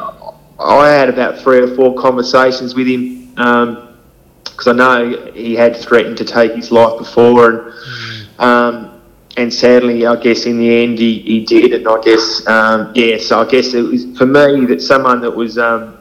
[0.59, 5.77] I had about three or four conversations with him because um, I know he had
[5.77, 8.39] threatened to take his life before, and mm.
[8.39, 8.92] um,
[9.37, 13.17] and sadly, I guess in the end he, he did, and I guess um, yeah.
[13.17, 15.97] So I guess it was for me that someone that was um,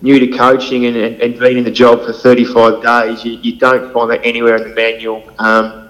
[0.00, 3.58] new to coaching and, and, and been in the job for 35 days, you, you
[3.58, 5.22] don't find that anywhere in the manual.
[5.38, 5.84] Um,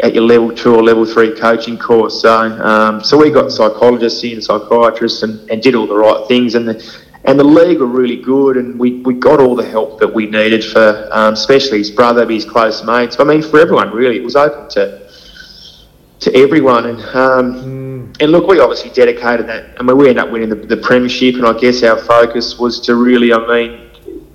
[0.00, 2.20] at your level two or level three coaching course.
[2.20, 6.54] So, um, so we got psychologists and psychiatrists and, and did all the right things,
[6.54, 9.98] and the and the league were really good, and we, we got all the help
[9.98, 13.18] that we needed for, um, especially his brother, his close mates.
[13.18, 15.05] I mean, for everyone really, it was open to
[16.20, 18.22] to everyone, and um, mm.
[18.22, 19.78] and look, we obviously dedicated that.
[19.78, 22.80] I mean, we ended up winning the, the premiership, and I guess our focus was
[22.80, 23.82] to really, I mean.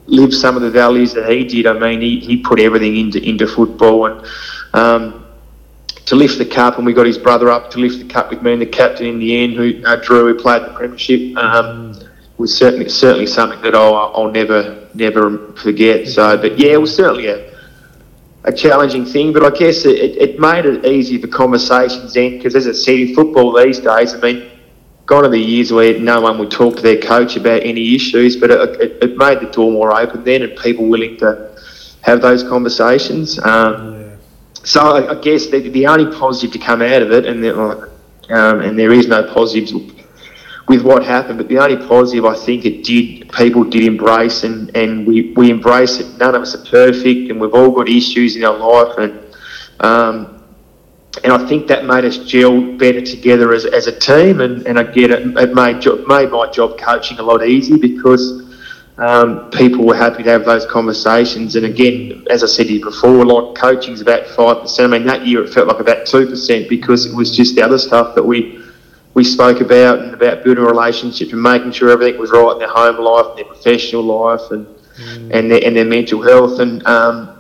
[0.07, 1.65] Live some of the values that he did.
[1.67, 4.25] I mean, he, he put everything into into football, and
[4.73, 5.25] um,
[6.05, 8.41] to lift the cup, and we got his brother up to lift the cup with
[8.41, 11.97] me and the captain in the end, who uh, Drew, who played the premiership, um,
[12.37, 16.07] was certainly certainly something that I'll, I'll never never forget.
[16.09, 17.50] So, but yeah, it was certainly a
[18.43, 22.55] a challenging thing, but I guess it, it made it easy for conversations then, because
[22.55, 24.51] as I said, in football these days, I mean,
[25.05, 28.35] gone are the years where no one would talk to their coach about any issues,
[28.37, 31.55] but it, it, it made the door more open then, and people willing to
[32.01, 33.37] have those conversations.
[33.39, 34.15] Um, yeah.
[34.63, 37.59] So I, I guess the, the, only positive to come out of it, and there,
[37.59, 39.73] um, and there is no positives
[40.67, 44.75] with what happened, but the only positive I think it did, people did embrace, and,
[44.75, 46.17] and we, we embrace it.
[46.17, 49.21] None of us are perfect, and we've all got issues in our life, and
[49.81, 50.41] um,
[51.23, 54.39] and I think that made us gel better together as, as a team.
[54.41, 58.55] And, and I get it, it made, made my job coaching a lot easier because
[58.97, 61.55] um, people were happy to have those conversations.
[61.55, 64.79] And again, as I said to you before, like coaching is about 5%.
[64.79, 67.77] I mean, that year it felt like about 2% because it was just the other
[67.77, 68.63] stuff that we
[69.13, 72.69] we spoke about and about building relationships and making sure everything was right in their
[72.69, 75.31] home life, and their professional life, and mm.
[75.33, 76.59] and, their, and their mental health.
[76.59, 77.37] And um,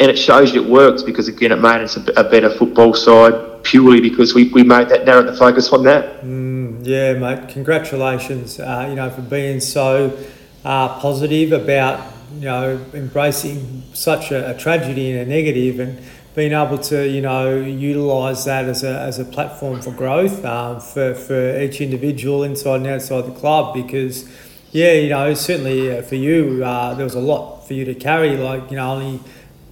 [0.00, 2.94] and it shows you it works because again it made us a, a better football
[2.94, 6.22] side purely because we, we made that narrow the focus on that.
[6.22, 7.48] Mm, yeah, mate.
[7.48, 10.16] Congratulations, uh, you know, for being so
[10.64, 12.00] uh, positive about
[12.34, 15.98] you know embracing such a, a, tragedy and a negative and
[16.34, 20.80] being able to you know utilize that as a, as a platform for growth um,
[20.80, 24.28] for, for each individual inside and outside the club because
[24.72, 27.94] yeah you know certainly uh, for you uh, there was a lot for you to
[27.94, 29.20] carry like you know only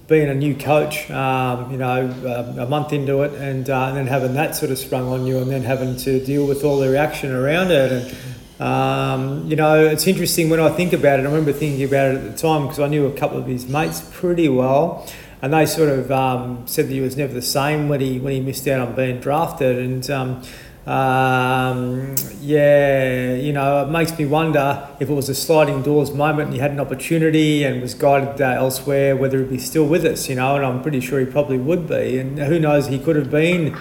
[0.05, 3.97] being a new coach, um, you know, um, a month into it, and, uh, and,
[3.97, 6.77] then having that sort of sprung on you, and then having to deal with all
[6.77, 8.15] the reaction around it, and
[8.63, 11.23] um, you know, it's interesting when I think about it.
[11.23, 13.67] I remember thinking about it at the time because I knew a couple of his
[13.67, 15.07] mates pretty well,
[15.43, 18.31] and they sort of um, said that he was never the same when he when
[18.33, 20.41] he missed out on being drafted, and um,
[20.85, 26.47] um, yeah, you know, it makes me wonder if it was a sliding doors moment
[26.47, 30.05] and he had an opportunity and was guided uh, elsewhere, whether he'd be still with
[30.05, 32.19] us, you know, and I'm pretty sure he probably would be.
[32.19, 33.77] And who knows, he could have been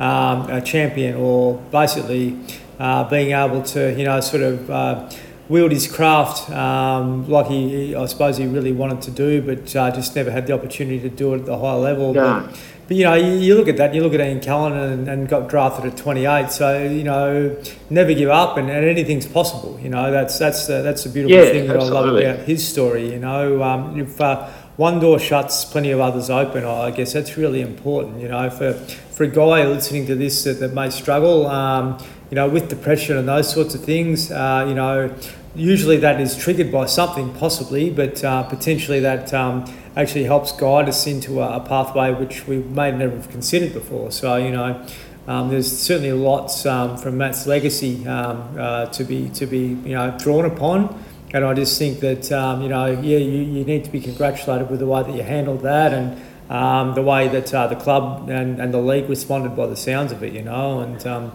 [0.00, 2.38] um, a champion or basically
[2.78, 5.10] uh, being able to, you know, sort of uh,
[5.48, 9.90] wield his craft um, like he, I suppose he really wanted to do, but uh,
[9.90, 12.14] just never had the opportunity to do it at the high level.
[12.14, 12.46] Yeah.
[12.46, 15.08] But, but you know, you, you, look at that, you look at Ian Callinan and,
[15.08, 16.50] and, got drafted at 28.
[16.50, 17.56] So you know,
[17.90, 19.78] never give up, and, and anything's possible.
[19.80, 22.24] You know, that's that's uh, that's a beautiful yeah, thing that absolutely.
[22.24, 23.12] I love about his story.
[23.12, 26.64] You know, um, if uh, one door shuts, plenty of others open.
[26.64, 28.20] I guess that's really important.
[28.20, 31.98] You know, for for a guy listening to this that, that may struggle, um,
[32.30, 35.14] you know, with depression and those sorts of things, uh, you know,
[35.56, 39.64] usually that is triggered by something possibly, but uh, potentially that um,
[39.96, 44.10] actually helps guide us into a, a, pathway which we may never have considered before.
[44.10, 44.86] So you know,
[45.26, 49.94] um, there's certainly lots um, from Matt's legacy um, uh, to be to be you
[49.94, 51.02] know drawn upon.
[51.32, 54.70] And I just think that um, you know, yeah, you, you need to be congratulated
[54.70, 58.28] with the way that you handled that and um, the way that uh, the club
[58.30, 61.32] and, and the league responded by the sounds of it, you know, and yeah,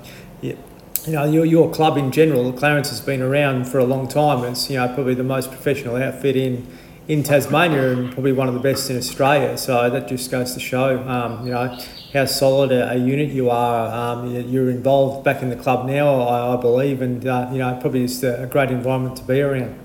[1.05, 4.43] you know, your, your club in general, Clarence has been around for a long time.
[4.43, 6.67] It's, you know, probably the most professional outfit in,
[7.07, 9.57] in Tasmania and probably one of the best in Australia.
[9.57, 11.77] So that just goes to show, um, you know,
[12.13, 13.91] how solid a, a unit you are.
[13.91, 17.77] Um, you're involved back in the club now, I, I believe, and, uh, you know,
[17.81, 19.77] probably just a, a, great environment to be around.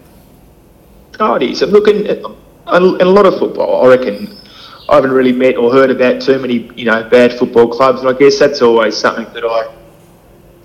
[1.18, 1.62] Oh, it is.
[1.62, 2.22] Look, in, in
[2.66, 4.36] a lot of football, I reckon
[4.90, 8.00] I haven't really met or heard about too many, you know, bad football clubs.
[8.00, 9.72] And I guess that's always something that I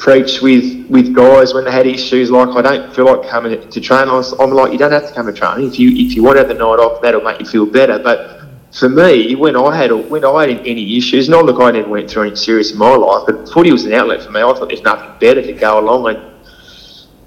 [0.01, 3.79] preach with with guys when they had issues like I don't feel like coming to
[3.79, 4.09] train.
[4.09, 6.39] I'm like you don't have to come to training if you if you want to
[6.39, 7.99] have the night off that'll make you feel better.
[7.99, 11.87] But for me, when I had when I had any issues, not look I never
[11.87, 14.39] went through anything serious in my life, but footy was an outlet for me.
[14.41, 16.30] I thought there's nothing better to go along and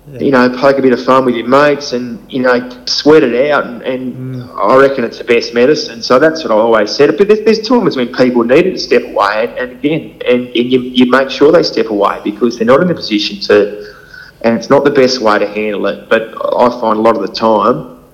[0.06, 0.20] yeah.
[0.20, 3.50] you know, poke a bit of fun with your mates and, you know, sweat it
[3.50, 3.66] out.
[3.66, 4.58] And, and mm.
[4.58, 6.02] I reckon it's the best medicine.
[6.02, 7.16] So that's what I always said.
[7.16, 9.46] But there's, there's times when people needed to step away.
[9.48, 12.80] And, and again, and, and you, you make sure they step away because they're not
[12.80, 13.94] in the position to,
[14.42, 16.08] and it's not the best way to handle it.
[16.08, 18.04] But I find a lot of the time,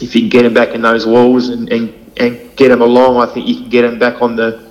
[0.00, 3.16] if you can get them back in those walls and, and, and get them along,
[3.16, 4.68] I think you can get them back on the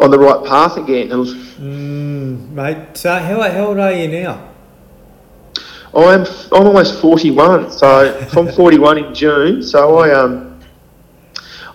[0.00, 1.08] on the right path again.
[1.08, 4.47] Mm, mate, so how, how old are you now?
[5.94, 9.62] I'm I'm almost 41, so from 41 in June.
[9.62, 10.60] So I um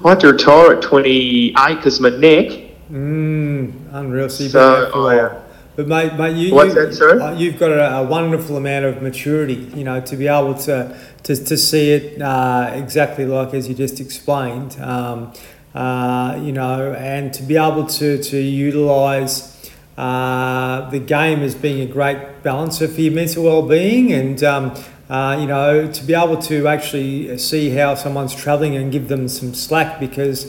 [0.03, 2.59] I had to retire at 28 because my neck.
[2.91, 4.29] Mm, unreal.
[4.29, 5.43] So, so I, uh,
[5.75, 7.21] but mate, mate, you, what's you, that?
[7.21, 9.71] Uh, you've got a, a, wonderful amount of maturity.
[9.73, 13.73] You know, to be able to to, to see it uh, exactly like as you
[13.73, 14.77] just explained.
[14.79, 15.33] Um,
[15.73, 19.52] uh, you know, and to be able to to utilize
[19.97, 24.73] uh, the game as being a great balancer for your mental well-being and um,
[25.09, 29.27] uh, you know to be able to actually see how someone's travelling and give them
[29.27, 30.45] some slack because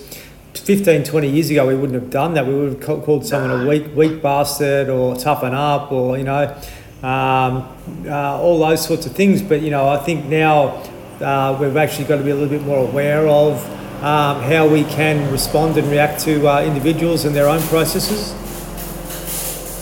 [0.55, 2.47] 15 20 years ago we wouldn't have done that.
[2.47, 6.57] We would have called someone a weak weak bastard or toughen up or you know
[7.03, 7.69] um,
[8.07, 9.43] uh, all those sorts of things.
[9.43, 10.83] But you know I think now
[11.21, 13.63] uh, we've actually got to be a little bit more aware of
[14.03, 18.35] um, how we can respond and react to uh, individuals and their own processes?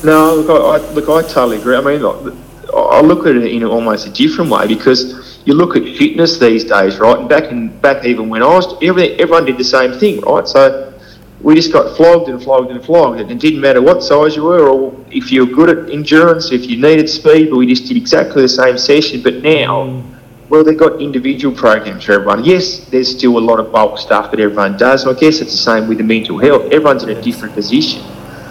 [0.05, 1.77] No, look, I, I, look, I totally agree.
[1.77, 2.05] I mean,
[2.75, 6.65] I look at it in almost a different way because you look at fitness these
[6.65, 7.19] days, right?
[7.19, 10.47] And back in back even when I was, everything, everyone did the same thing, right?
[10.47, 10.93] So
[11.41, 13.21] we just got flogged and flogged and flogged.
[13.21, 16.53] And it didn't matter what size you were or if you were good at endurance,
[16.53, 19.23] if you needed speed, but we just did exactly the same session.
[19.23, 20.03] But now,
[20.49, 22.45] well, they've got individual programs for everyone.
[22.45, 25.07] Yes, there's still a lot of bulk stuff that everyone does.
[25.07, 26.71] I guess it's the same with the mental health.
[26.73, 28.03] Everyone's in a different position.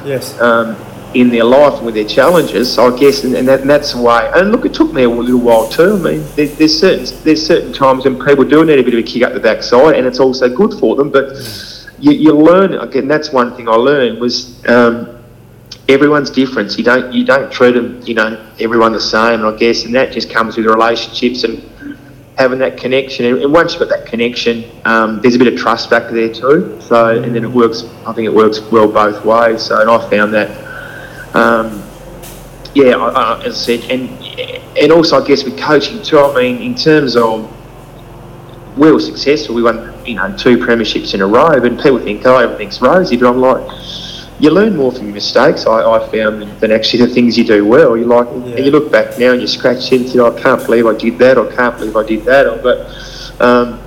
[0.04, 0.40] Yes.
[0.42, 0.76] Um,
[1.14, 2.74] in their life and with their challenges.
[2.74, 4.32] So I guess, and, and, that, and, that's the way.
[4.36, 5.96] And look, it took me a little while too.
[5.96, 9.00] I mean, there, there's certain there's certain times when people do need a bit of
[9.00, 11.12] a kick up the backside, and it's also good for them.
[11.12, 11.36] But
[12.00, 13.08] you, you learn again.
[13.08, 14.66] That's one thing I learned was.
[14.68, 15.18] Um,
[15.90, 16.78] everyone's different.
[16.78, 19.46] You don't you don't treat them, you know, everyone the same.
[19.46, 21.62] I guess, and that just comes with relationships and
[22.38, 23.26] having that connection.
[23.26, 26.80] And once you've got that connection, um, there's a bit of trust back there too.
[26.82, 27.84] So, and then it works.
[28.06, 29.62] I think it works well both ways.
[29.64, 30.71] So, and I found that
[31.34, 31.84] um,
[32.74, 34.10] yeah, I, I, as I said, and
[34.78, 36.20] and also I guess with coaching too.
[36.20, 37.52] I mean, in terms of
[38.78, 39.56] we were successful.
[39.56, 43.18] We won, you know, two premierships in a row, and people think, oh, everything's rosy.
[43.18, 43.62] But I'm like,
[44.40, 45.66] you learn more from your mistakes.
[45.66, 47.98] I, I found than actually the things you do well.
[47.98, 48.56] You like, yeah.
[48.56, 50.86] and you look back now and you scratch your head and say, I can't believe
[50.88, 51.38] I did that.
[51.38, 52.64] I can't believe I did that.
[52.64, 53.82] But um,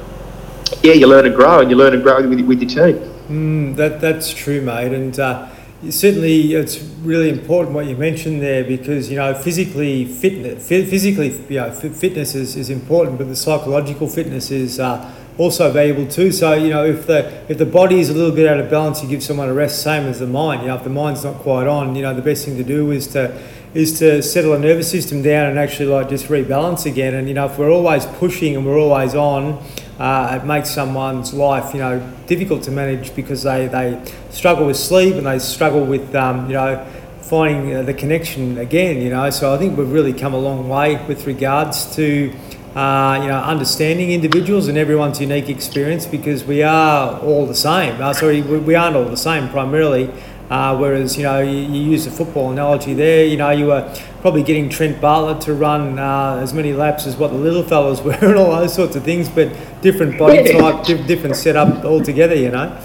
[0.83, 3.11] yeah, you learn and grow, and you learn and grow with, with your team.
[3.29, 5.19] Mm, that that's true, mate, and.
[5.19, 5.49] Uh,
[5.91, 11.61] certainly it's really important what you mentioned there because you know physically fitness physically you
[11.61, 16.31] know, fitness is, is important but the psychological fitness is uh, also valuable too.
[16.31, 19.03] So you know if the if the body is a little bit out of balance
[19.03, 20.63] you give someone a rest same as the mind.
[20.63, 22.91] You know if the mind's not quite on you know the best thing to do
[22.91, 23.41] is to
[23.75, 27.15] is to settle the nervous system down and actually like just rebalance again.
[27.15, 29.63] And you know if we're always pushing and we're always on
[29.99, 34.77] uh, it makes someone's life, you know, difficult to manage because they, they struggle with
[34.77, 36.85] sleep and they struggle with, um, you know,
[37.21, 39.31] finding uh, the connection again, you know.
[39.31, 42.33] So I think we've really come a long way with regards to,
[42.75, 48.01] uh, you know, understanding individuals and everyone's unique experience because we are all the same.
[48.01, 50.11] Uh, sorry, we, we aren't all the same primarily.
[50.51, 53.97] Uh, whereas, you know, you, you, use the football analogy there, you know, you were
[54.21, 58.01] probably getting Trent Bartlett to run uh, as many laps as what the little fellas
[58.03, 59.51] were and all those sorts of things, but
[59.85, 60.59] different body yeah.
[60.59, 62.77] type, different setup altogether, you know.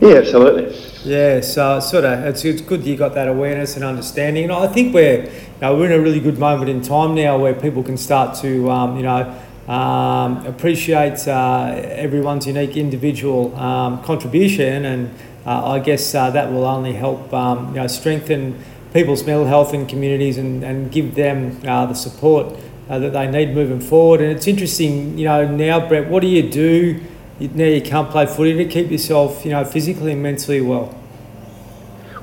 [0.00, 0.76] Yeah, absolutely.
[1.04, 4.44] Yeah, so sort of it's, it's good you got that awareness and understanding.
[4.44, 7.36] And I think we're you know, we're in a really good moment in time now
[7.36, 9.22] where people can start to um, you know
[9.66, 11.74] um, appreciate uh,
[12.06, 15.10] everyone's unique individual um, contribution, and
[15.44, 19.74] uh, I guess uh, that will only help um, you know strengthen people's mental health
[19.74, 22.54] in communities and, and give them uh, the support
[22.88, 24.20] uh, that they need moving forward.
[24.20, 27.00] And it's interesting, you know, now Brett, what do you do
[27.40, 30.94] now you can't play footy to keep yourself, you know, physically and mentally well?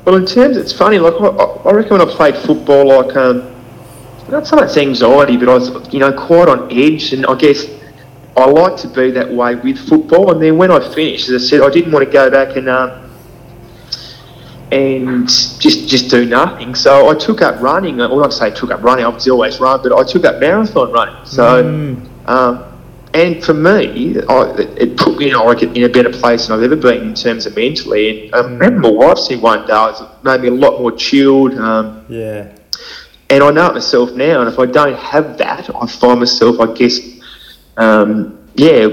[0.03, 0.99] Well, in terms, it's funny.
[0.99, 3.55] Like I, I reckon when I played football, like um,
[4.29, 7.13] not so much anxiety, but I was, you know, quite on edge.
[7.13, 7.65] And I guess
[8.35, 10.31] I like to be that way with football.
[10.31, 12.67] And then when I finished, as I said, I didn't want to go back and
[12.67, 13.04] um,
[14.75, 16.75] and just just do nothing.
[16.75, 17.97] So I took up running.
[17.97, 19.05] Well, not to say took up running.
[19.05, 21.25] I was always run, but I took up marathon running.
[21.25, 21.63] So.
[21.63, 22.29] Mm.
[22.29, 22.71] Um,
[23.13, 24.41] and for me, I,
[24.77, 27.13] it put me, you know, like in a better place than I've ever been in
[27.13, 28.25] terms of mentally.
[28.25, 30.91] And um, I remember my wife said one day, it made me a lot more
[30.91, 31.57] chilled.
[31.57, 32.53] Um, yeah
[33.29, 34.41] and I know it myself now.
[34.41, 36.99] And if I don't have that, I find myself, I guess,
[37.77, 38.87] um, yeah,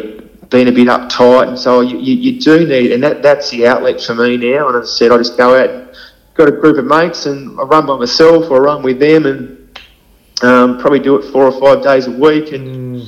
[0.52, 1.48] being a bit uptight.
[1.48, 4.68] And so you, you, you, do need, and that, that's the outlet for me now.
[4.68, 5.94] And as I said, I just go out,
[6.34, 9.26] got a group of mates, and I run by myself or I run with them,
[9.26, 9.80] and
[10.42, 12.52] um, probably do it four or five days a week.
[12.52, 13.02] And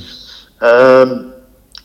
[0.59, 1.35] um,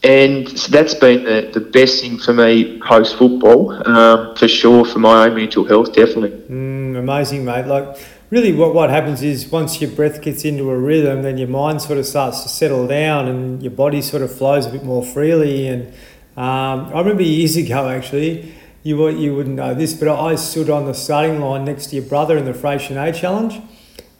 [0.03, 4.99] and that's been the, the best thing for me post football, um, for sure, for
[4.99, 6.31] my own mental health, definitely.
[6.49, 7.66] Mm, amazing, mate.
[7.66, 7.99] Like
[8.31, 11.83] really what, what happens is once your breath gets into a rhythm then your mind
[11.83, 15.05] sort of starts to settle down and your body sort of flows a bit more
[15.05, 15.66] freely.
[15.66, 15.88] And
[16.37, 20.87] um, I remember years ago actually you you wouldn't know this but I stood on
[20.87, 23.61] the starting line next to your brother in the Freycinet challenge.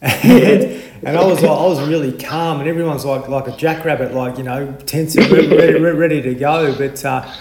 [0.03, 4.37] And, and I was I was really calm and everyone's like like a jackrabbit like
[4.37, 6.75] you know tense ready, ready to go.
[6.75, 7.31] But uh,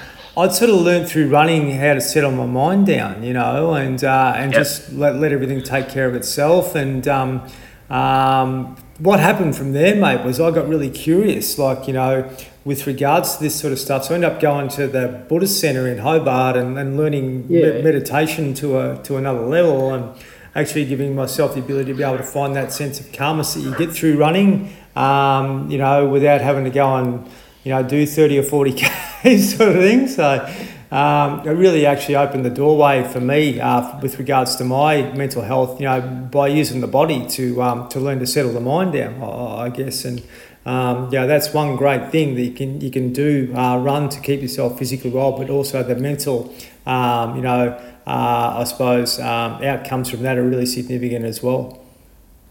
[0.41, 4.03] I'd sort of learned through running how to settle my mind down, you know, and
[4.03, 4.61] uh, and yep.
[4.63, 6.75] just let, let everything take care of itself.
[6.75, 7.47] And um,
[7.91, 12.35] um, what happened from there, mate, was I got really curious, like, you know,
[12.65, 14.05] with regards to this sort of stuff.
[14.05, 17.73] So I ended up going to the Buddhist Centre in Hobart and, and learning yeah.
[17.73, 19.93] me- meditation to a to another level.
[19.93, 20.19] And
[20.55, 23.61] actually giving myself the ability to be able to find that sense of calmness that
[23.61, 27.29] you get through running, um, you know, without having to go and,
[27.63, 28.73] you know, do 30 or 40
[29.21, 30.09] Ks sort of thing.
[30.09, 30.47] So
[30.91, 35.43] um, it really actually opened the doorway for me uh, with regards to my mental
[35.43, 38.95] health, you know, by using the body to, um, to learn to settle the mind
[38.95, 40.05] down, I, I guess.
[40.05, 40.23] And,
[40.67, 44.21] um, yeah, that's one great thing that you can you can do uh, run to
[44.21, 46.55] keep yourself physically well, but also the mental,
[46.87, 51.83] um, you know, uh, I suppose um, outcomes from that are really significant as well.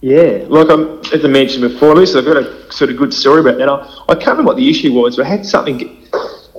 [0.01, 3.41] Yeah, like I'm, as I mentioned before, Lisa, I've got a sort of good story
[3.41, 3.67] about that.
[3.67, 5.98] I, I can't remember what the issue was, but I had something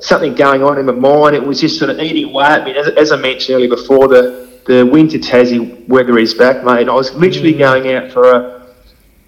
[0.01, 1.37] something going on in my mind.
[1.37, 2.77] It was just sort of eating away at me.
[2.77, 6.89] As, as I mentioned earlier before, the, the winter Tassie weather is back, mate.
[6.89, 7.59] I was literally mm.
[7.59, 8.61] going out for a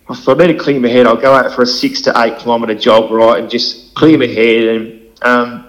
[0.08, 1.06] I thought I need to clear my head.
[1.06, 4.26] I'll go out for a six to eight kilometre jog, right, and just clear my
[4.26, 4.62] head.
[4.64, 5.61] And um,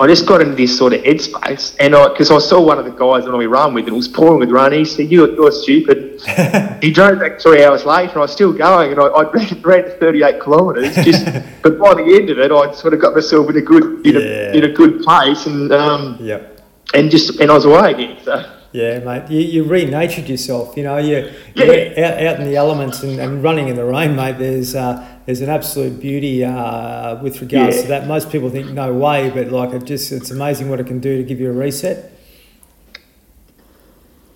[0.00, 1.76] I just got into this sort of headspace.
[1.78, 3.96] And I, because I saw one of the guys that we run with, and it
[3.96, 4.72] was pouring with rain.
[4.72, 6.20] He said, "You're, you're stupid."
[6.82, 9.62] he drove back three hours later, and I was still going, and I, I ran,
[9.62, 10.94] ran 38 kilometres.
[10.96, 11.24] Just,
[11.62, 14.14] but by the end of it, I sort of got myself in a good, in,
[14.14, 14.20] yeah.
[14.20, 16.60] a, in a good place, and um, yep.
[16.92, 18.18] and just and I was away again.
[18.24, 18.53] So.
[18.74, 19.30] Yeah, mate.
[19.30, 20.76] You, you renatured yourself.
[20.76, 24.16] You know, you, you're out, out in the elements and, and running in the rain,
[24.16, 24.38] mate.
[24.38, 27.82] There's uh, there's an absolute beauty uh, with regards yeah.
[27.82, 28.08] to that.
[28.08, 31.16] Most people think no way, but like it just it's amazing what it can do
[31.16, 32.10] to give you a reset.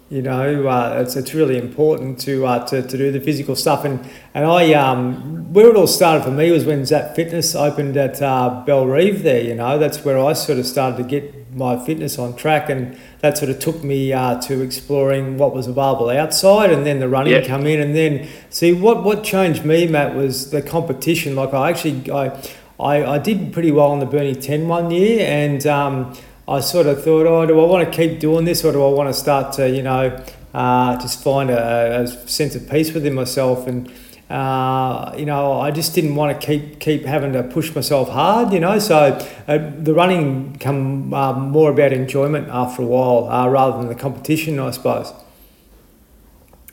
[0.08, 3.84] You know, uh, it's, it's really important to, uh, to to do the physical stuff,
[3.84, 7.96] and and I um where it all started for me was when Zap Fitness opened
[7.96, 9.24] at uh, Bellerive.
[9.24, 12.68] There, you know, that's where I sort of started to get my fitness on track,
[12.68, 17.00] and that sort of took me uh, to exploring what was available outside, and then
[17.00, 17.46] the running yeah.
[17.46, 21.36] come in, and then see what what changed me, Matt, was the competition.
[21.36, 22.40] Like I actually I
[22.80, 26.86] I, I did pretty well on the Burnie 10 one year, and um, I sort
[26.86, 29.14] of thought, oh, do I want to keep doing this, or do I want to
[29.14, 30.24] start to you know
[30.54, 33.92] uh, just find a, a sense of peace within myself and
[34.30, 38.52] uh, you know, I just didn't want to keep keep having to push myself hard,
[38.52, 38.78] you know.
[38.78, 43.88] So uh, the running come uh, more about enjoyment after a while, uh, rather than
[43.88, 45.14] the competition, I suppose.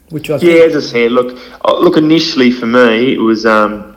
[0.10, 1.96] Which I yeah, as I said, look, uh, look.
[1.96, 3.96] Initially, for me, it was um,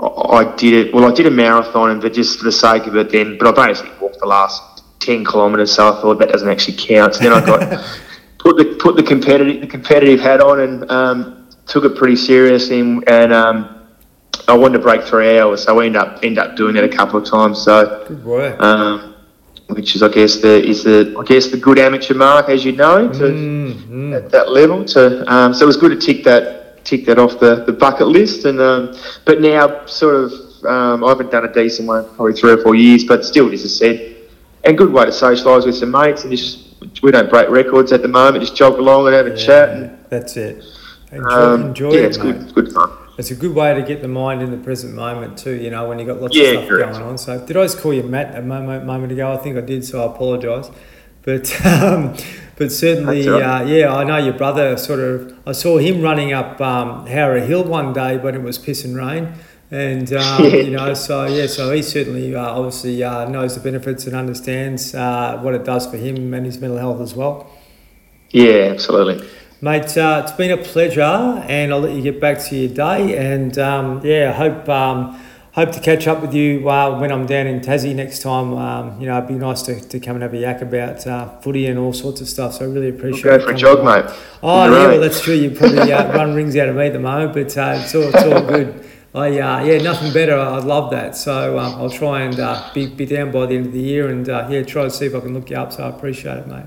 [0.00, 0.94] I did it.
[0.94, 3.38] Well, I did a marathon, and but just for the sake of it, then.
[3.38, 7.16] But I basically walked the last ten kilometres, so I thought that doesn't actually count.
[7.16, 7.84] So then I got
[8.38, 10.88] put the put the competitive the competitive hat on and.
[10.92, 13.88] Um, took it pretty seriously, and um,
[14.48, 16.88] I wanted to break three hours, so I ended up end up doing it a
[16.88, 17.62] couple of times.
[17.62, 18.60] So good work.
[18.60, 19.14] Um,
[19.68, 22.72] which is, I guess, the is the I guess the good amateur mark, as you
[22.72, 24.14] know, to, mm-hmm.
[24.14, 24.84] at that level.
[24.84, 28.06] To um, so it was good to tick that tick that off the, the bucket
[28.06, 28.44] list.
[28.44, 30.32] And um, but now, sort of,
[30.64, 33.64] um, I haven't done a decent one probably three or four years, but still, as
[33.64, 34.16] I said,
[34.62, 38.02] and good way to socialise with some mates and just we don't break records at
[38.02, 38.44] the moment.
[38.44, 39.68] Just jog along and have a yeah, chat.
[39.70, 40.64] And, that's it.
[41.12, 42.36] Enjoy, um, enjoy yeah, it, it's good.
[42.36, 42.90] It's good fun.
[43.18, 45.54] It's a good way to get the mind in the present moment too.
[45.54, 46.92] You know, when you got lots yeah, of stuff correct.
[46.92, 47.18] going on.
[47.18, 49.32] So, did I just call you Matt a moment, moment ago?
[49.32, 50.70] I think I did, so I apologise.
[51.22, 52.16] But um,
[52.56, 53.42] but certainly, right.
[53.42, 54.76] uh, yeah, I know your brother.
[54.76, 58.58] Sort of, I saw him running up um, Howrah Hill one day, but it was
[58.58, 59.32] piss and rain.
[59.70, 64.06] And um, you know, so yeah, so he certainly uh, obviously uh, knows the benefits
[64.06, 67.50] and understands uh, what it does for him and his mental health as well.
[68.30, 69.26] Yeah, absolutely.
[69.62, 73.16] Mate, uh, it's been a pleasure, and I'll let you get back to your day.
[73.16, 75.18] And um, yeah, I hope um,
[75.52, 78.52] hope to catch up with you uh, when I'm down in Tassie next time.
[78.52, 81.40] Um, you know, it'd be nice to, to come and have a yak about uh,
[81.40, 82.52] footy and all sorts of stuff.
[82.52, 83.24] So I really appreciate.
[83.24, 84.14] We'll go for a jog, mate.
[84.42, 85.34] Oh yeah, well that's true.
[85.34, 88.02] You probably uh, run rings out of me at the moment, but uh, it's all
[88.02, 88.84] it's all good.
[89.14, 90.36] I uh, yeah, nothing better.
[90.36, 91.16] I love that.
[91.16, 94.10] So um, I'll try and uh, be, be down by the end of the year,
[94.10, 95.72] and uh, yeah, try to see if I can look you up.
[95.72, 96.66] So I appreciate it, mate.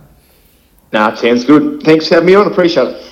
[0.91, 1.83] Nah, sounds good.
[1.83, 2.47] Thanks for having me on.
[2.47, 3.05] Appreciate it.